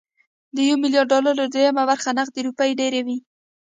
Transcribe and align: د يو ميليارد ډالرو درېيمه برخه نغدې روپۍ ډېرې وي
د 0.55 0.57
يو 0.67 0.75
ميليارد 0.83 1.09
ډالرو 1.11 1.45
درېيمه 1.53 1.83
برخه 1.91 2.09
نغدې 2.19 2.41
روپۍ 2.47 2.71
ډېرې 2.79 3.01
وي 3.07 3.17